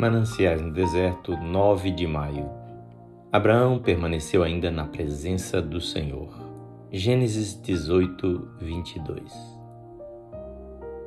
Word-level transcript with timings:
Mananciais 0.00 0.62
no 0.62 0.72
deserto, 0.72 1.36
9 1.36 1.90
de 1.90 2.06
maio. 2.06 2.48
Abraão 3.30 3.78
permaneceu 3.78 4.42
ainda 4.42 4.70
na 4.70 4.86
presença 4.86 5.60
do 5.60 5.78
Senhor. 5.78 6.32
Gênesis 6.90 7.60
18, 7.60 8.48
22. 8.62 9.30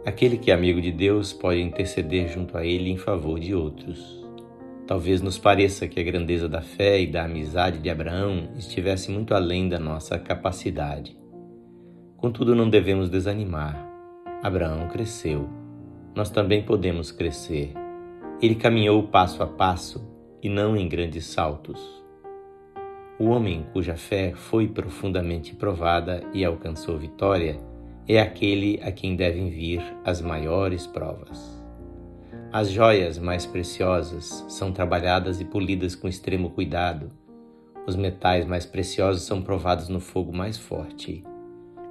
Aquele 0.05 0.37
que 0.37 0.51
é 0.51 0.53
amigo 0.53 0.79
de 0.79 0.91
Deus 0.91 1.33
pode 1.33 1.59
interceder 1.59 2.31
junto 2.31 2.55
a 2.55 2.63
ele 2.63 2.91
em 2.91 2.97
favor 2.97 3.39
de 3.39 3.55
outros. 3.55 4.23
Talvez 4.85 5.23
nos 5.23 5.39
pareça 5.39 5.87
que 5.87 5.99
a 5.99 6.03
grandeza 6.03 6.47
da 6.47 6.61
fé 6.61 7.01
e 7.01 7.07
da 7.07 7.25
amizade 7.25 7.79
de 7.79 7.89
Abraão 7.89 8.49
estivesse 8.59 9.09
muito 9.09 9.33
além 9.33 9.67
da 9.67 9.79
nossa 9.79 10.19
capacidade. 10.19 11.17
Contudo, 12.15 12.53
não 12.53 12.69
devemos 12.69 13.09
desanimar. 13.09 13.89
Abraão 14.43 14.87
cresceu. 14.89 15.49
Nós 16.15 16.29
também 16.29 16.61
podemos 16.61 17.11
crescer 17.11 17.73
ele 18.41 18.55
caminhou 18.55 19.03
passo 19.03 19.41
a 19.41 19.47
passo 19.47 20.05
e 20.41 20.49
não 20.49 20.75
em 20.75 20.87
grandes 20.87 21.25
saltos. 21.25 21.79
O 23.19 23.25
homem 23.25 23.65
cuja 23.71 23.95
fé 23.95 24.33
foi 24.35 24.67
profundamente 24.67 25.55
provada 25.55 26.23
e 26.33 26.43
alcançou 26.43 26.97
vitória 26.97 27.57
é 28.07 28.19
aquele 28.19 28.81
a 28.83 28.91
quem 28.91 29.15
devem 29.15 29.49
vir 29.49 29.81
as 30.03 30.21
maiores 30.21 30.85
provas. 30.85 31.63
As 32.51 32.69
joias 32.69 33.17
mais 33.17 33.45
preciosas 33.45 34.45
são 34.49 34.71
trabalhadas 34.71 35.39
e 35.39 35.45
polidas 35.45 35.95
com 35.95 36.07
extremo 36.07 36.49
cuidado. 36.49 37.11
Os 37.87 37.95
metais 37.95 38.45
mais 38.45 38.65
preciosos 38.65 39.23
são 39.23 39.41
provados 39.41 39.89
no 39.89 39.99
fogo 39.99 40.35
mais 40.35 40.57
forte. 40.57 41.23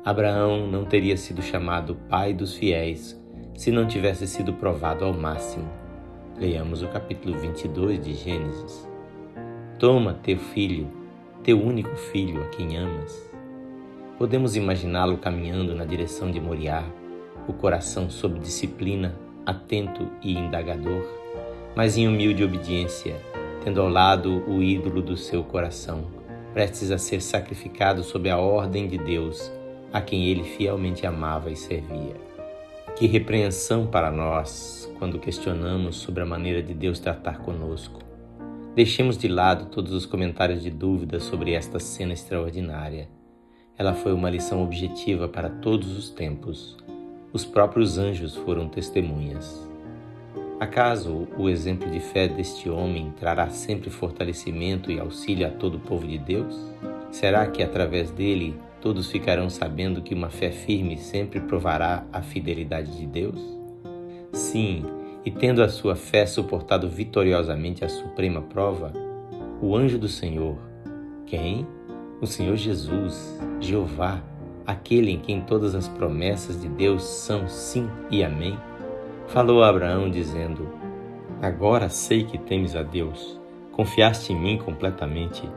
Abraão 0.05 0.67
não 0.71 0.85
teria 0.85 1.17
sido 1.17 1.43
chamado 1.43 1.97
pai 2.09 2.35
dos 2.35 2.55
fiéis 2.55 3.21
se 3.55 3.71
não 3.71 3.87
tivesse 3.87 4.27
sido 4.27 4.53
provado 4.53 5.05
ao 5.05 5.13
máximo. 5.13 5.82
Leiamos 6.39 6.83
o 6.83 6.89
capítulo 6.89 7.39
22 7.39 8.01
de 8.01 8.15
Gênesis. 8.15 8.89
Toma 9.79 10.15
teu 10.15 10.39
filho, 10.39 10.91
teu 11.45 11.61
único 11.61 11.95
filho 11.95 12.43
a 12.43 12.47
quem 12.47 12.79
amas. 12.79 13.31
Podemos 14.19 14.57
imaginá-lo 14.57 15.19
caminhando 15.19 15.75
na 15.75 15.85
direção 15.85 16.31
de 16.31 16.41
Moriá, 16.41 16.85
o 17.47 17.53
coração 17.53 18.09
sob 18.09 18.41
disciplina, 18.41 19.15
atento 19.45 20.09
e 20.23 20.33
indagador, 20.33 21.05
mas 21.77 21.99
em 21.99 22.09
humilde 22.09 22.43
obediência, 22.43 23.21
tendo 23.63 23.81
ao 23.81 23.89
lado 23.89 24.43
o 24.49 24.63
ídolo 24.63 25.03
do 25.03 25.17
seu 25.17 25.45
coração, 25.45 26.07
prestes 26.55 26.91
a 26.91 26.99
ser 26.99 27.21
sacrificado 27.21 28.03
sob 28.03 28.31
a 28.31 28.39
ordem 28.39 28.89
de 28.89 28.97
Deus, 28.97 29.53
a 29.93 30.01
quem 30.01 30.27
ele 30.27 30.45
fielmente 30.45 31.07
amava 31.07 31.51
e 31.51 31.57
servia. 31.57 32.32
Que 32.97 33.07
repreensão 33.07 33.87
para 33.87 34.11
nós, 34.11 34.91
quando 34.99 35.19
questionamos 35.19 35.97
sobre 35.97 36.23
a 36.23 36.27
maneira 36.27 36.63
de 36.63 36.75
Deus 36.75 37.01
tratar 37.01 37.39
conosco. 37.39 38.01
Deixemos 38.75 39.17
de 39.17 39.29
lado 39.29 39.71
todos 39.71 39.93
os 39.93 40.05
comentários 40.07 40.63
de 40.63 40.71
dúvida 40.71 41.19
sobre 41.19 41.53
esta 41.53 41.81
cena 41.81 42.13
extraordinária. 42.13 43.09
Ela 43.79 43.95
foi 43.95 44.13
uma 44.13 44.31
lição 44.31 44.63
objetiva 44.63 45.27
para 45.27 45.49
todos 45.49 45.97
os 45.97 46.11
tempos. 46.11 46.77
Os 47.33 47.45
próprios 47.45 47.97
anjos 47.97 48.37
foram 48.37 48.69
testemunhas. 48.69 49.67
Acaso 50.61 51.27
o 51.37 51.49
exemplo 51.49 51.91
de 51.91 51.99
fé 51.99 52.29
deste 52.29 52.69
homem 52.71 53.13
trará 53.19 53.49
sempre 53.49 53.91
fortalecimento 53.91 54.93
e 54.93 55.01
auxílio 55.01 55.47
a 55.47 55.51
todo 55.51 55.77
o 55.77 55.81
povo 55.81 56.07
de 56.07 56.19
Deus? 56.19 56.55
Será 57.11 57.47
que 57.47 57.63
através 57.63 58.11
dele 58.11 58.55
todos 58.83 59.11
ficarão 59.11 59.49
sabendo 59.49 60.03
que 60.03 60.13
uma 60.13 60.29
fé 60.29 60.51
firme 60.51 60.99
sempre 60.99 61.41
provará 61.41 62.05
a 62.13 62.21
fidelidade 62.21 62.99
de 62.99 63.07
Deus? 63.07 63.41
Sim, 64.33 64.85
e 65.25 65.31
tendo 65.31 65.63
a 65.63 65.69
sua 65.69 65.95
fé 65.95 66.27
suportado 66.27 66.89
vitoriosamente 66.89 67.85
a 67.85 67.89
suprema 67.89 68.43
prova, 68.43 68.93
o 69.61 69.77
anjo 69.77 69.99
do 69.99 70.09
Senhor, 70.09 70.59
quem? 71.25 71.65
O 72.21 72.27
Senhor 72.27 72.57
Jesus, 72.57 73.41
Jeová, 73.61 74.21
aquele 74.67 75.13
em 75.13 75.21
quem 75.21 75.41
todas 75.41 75.77
as 75.77 75.87
promessas 75.87 76.61
de 76.61 76.69
Deus 76.69 77.05
são 77.05 77.49
sim 77.49 77.89
e 78.11 78.25
amém, 78.25 78.59
falou 79.29 79.63
a 79.63 79.69
Abraão 79.69 80.11
dizendo: 80.11 80.69
Agora 81.41 81.89
sei 81.89 82.25
que 82.25 82.37
temes 82.37 82.75
a 82.75 82.83
Deus, 82.83 83.41
confiaste 83.71 84.33
em 84.33 84.41
mim 84.41 84.59
completamente, 84.59 85.49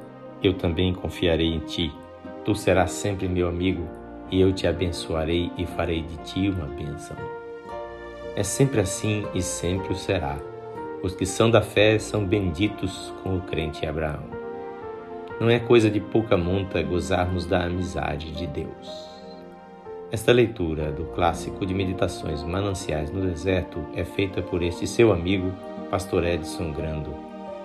eu 0.43 0.53
também 0.53 0.93
confiarei 0.93 1.47
em 1.47 1.59
ti. 1.59 1.91
Tu 2.45 2.53
serás 2.53 2.91
sempre 2.91 3.27
meu 3.27 3.47
amigo, 3.47 3.89
e 4.29 4.39
eu 4.39 4.53
te 4.53 4.67
abençoarei 4.67 5.51
e 5.57 5.65
farei 5.65 6.03
de 6.03 6.15
ti 6.17 6.47
uma 6.47 6.67
bênção. 6.67 7.17
É 8.35 8.43
sempre 8.43 8.81
assim 8.81 9.25
e 9.33 9.41
sempre 9.41 9.91
o 9.91 9.95
será. 9.95 10.37
Os 11.01 11.15
que 11.15 11.25
são 11.25 11.49
da 11.49 11.63
fé 11.63 11.97
são 11.97 12.23
benditos 12.23 13.11
com 13.23 13.35
o 13.35 13.41
crente 13.41 13.87
Abraão. 13.87 14.23
Não 15.39 15.49
é 15.49 15.57
coisa 15.57 15.89
de 15.89 15.99
pouca 15.99 16.37
monta 16.37 16.83
gozarmos 16.83 17.47
da 17.47 17.63
amizade 17.63 18.31
de 18.31 18.45
Deus. 18.45 19.09
Esta 20.11 20.31
leitura 20.31 20.91
do 20.91 21.05
clássico 21.05 21.65
de 21.65 21.73
meditações 21.73 22.43
Mananciais 22.43 23.11
no 23.11 23.21
Deserto 23.21 23.83
é 23.95 24.05
feita 24.05 24.43
por 24.43 24.61
este 24.61 24.85
seu 24.85 25.11
amigo, 25.11 25.51
Pastor 25.89 26.23
Edson 26.23 26.71
Grando. 26.71 27.11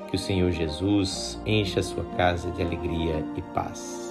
Que 0.09 0.17
o 0.17 0.19
Senhor 0.19 0.51
Jesus 0.51 1.39
encha 1.45 1.83
sua 1.83 2.05
casa 2.17 2.51
de 2.51 2.63
alegria 2.63 3.23
e 3.37 3.43
paz. 3.55 4.10